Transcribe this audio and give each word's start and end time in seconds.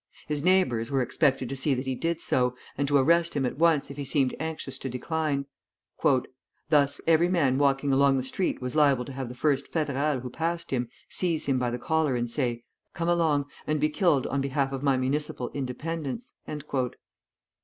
His 0.27 0.43
neighbors 0.43 0.89
were 0.89 1.03
expected 1.03 1.47
to 1.47 1.55
see 1.55 1.75
that 1.75 1.85
he 1.85 1.93
did 1.93 2.21
so, 2.21 2.55
and 2.75 2.87
to 2.87 2.97
arrest 2.97 3.35
him 3.35 3.45
at 3.45 3.59
once 3.59 3.91
if 3.91 3.97
he 3.97 4.03
seemed 4.03 4.35
anxious 4.39 4.79
to 4.79 4.89
decline. 4.89 5.45
"Thus, 6.71 7.01
every 7.05 7.29
man 7.29 7.59
walking 7.59 7.91
along 7.93 8.17
the 8.17 8.23
street 8.23 8.63
was 8.63 8.75
liable 8.75 9.05
to 9.05 9.11
have 9.11 9.29
the 9.29 9.35
first 9.35 9.67
Federal 9.67 10.21
who 10.21 10.31
passed 10.31 10.71
him, 10.71 10.89
seize 11.07 11.45
him 11.45 11.59
by 11.59 11.69
the 11.69 11.77
collar 11.77 12.15
and 12.15 12.31
say: 12.31 12.63
'Come 12.95 13.09
along, 13.09 13.45
and 13.67 13.79
be 13.79 13.89
killed 13.89 14.25
on 14.25 14.41
behalf 14.41 14.71
of 14.71 14.81
my 14.81 14.97
municipal 14.97 15.51
independence.'" 15.51 16.33